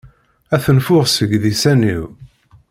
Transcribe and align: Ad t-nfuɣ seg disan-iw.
Ad 0.55 0.61
t-nfuɣ 0.63 1.03
seg 1.07 1.31
disan-iw. 1.43 2.03